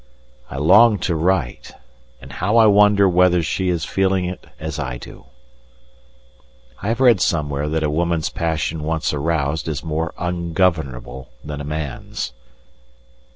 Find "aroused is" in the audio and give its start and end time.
9.13-9.83